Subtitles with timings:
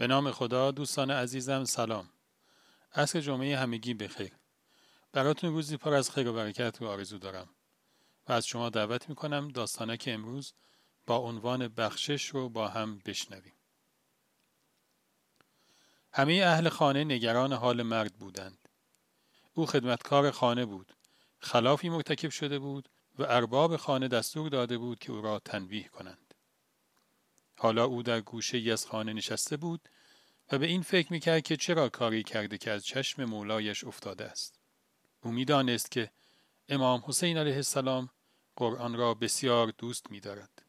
[0.00, 2.08] به نام خدا دوستان عزیزم سلام.
[2.94, 4.32] عصر جمعه همگی بخیر
[5.12, 7.48] براتون روزی پر از خیر و برکت رو آرزو دارم
[8.28, 9.52] و از شما دعوت می‌کنم
[9.98, 10.52] که امروز
[11.06, 13.52] با عنوان بخشش رو با هم بشنویم.
[16.12, 18.68] همه اهل خانه نگران حال مرد بودند.
[19.54, 20.92] او خدمتکار خانه بود
[21.38, 22.88] خلافی مرتکب شده بود
[23.18, 26.29] و ارباب خانه دستور داده بود که او را تنبیه کنند.
[27.62, 29.88] حالا او در گوشه ای از خانه نشسته بود
[30.52, 34.60] و به این فکر می‌کرد که چرا کاری کرده که از چشم مولایش افتاده است.
[35.22, 36.10] او می‌دانست که
[36.68, 38.08] امام حسین علیه السلام
[38.56, 40.62] قرآن را بسیار دوست میدارد.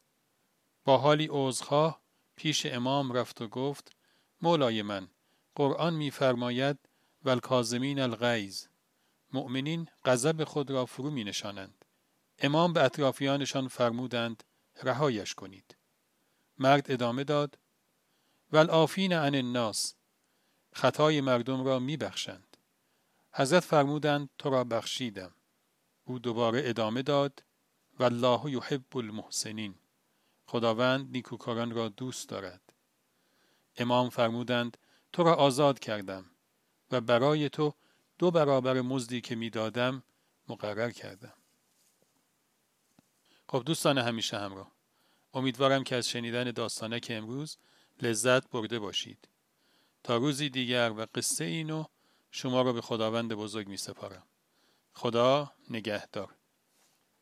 [0.86, 2.02] با حالی عذرخواه
[2.36, 3.96] پیش امام رفت و گفت
[4.42, 5.08] مولای من
[5.56, 6.80] قرآن میفرماید
[7.24, 8.66] والکاظمین الغیظ
[9.34, 11.86] مؤمنین غضب خود را فرو می نشانند.
[12.40, 14.44] امام به اطرافیانشان فرمودند
[14.84, 15.76] رهایش کنید.
[16.60, 17.58] مرد ادامه داد
[18.52, 19.96] والعافین عن الناس
[20.74, 22.58] خطای مردم را میبخشند.
[23.34, 25.36] حضرت فرمودند تو را بخشیدم.
[26.04, 27.44] او دوباره ادامه داد
[28.00, 29.76] والله یحب المحسنین.
[30.46, 32.74] خداوند نیکوکاران را دوست دارد.
[33.78, 34.78] امام فرمودند
[35.14, 36.26] تو را آزاد کردم
[36.92, 37.74] و برای تو
[38.18, 40.04] دو برابر مزدی که می‌دادم
[40.48, 41.34] مقرر کردم.
[43.50, 44.72] خب دوستان همیشه همراه.
[45.34, 47.58] امیدوارم که از شنیدن داستانک امروز
[48.02, 49.28] لذت برده باشید.
[50.04, 51.86] تا روزی دیگر و قصه اینو
[52.32, 54.24] شما را به خداوند بزرگ می سپارم.
[54.94, 56.36] خدا نگهدار.